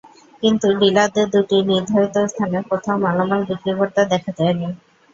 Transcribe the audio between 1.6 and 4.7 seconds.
নির্ধারিত স্থানের কোথাও মালামাল বিক্রি করতে দেখা যায়নি।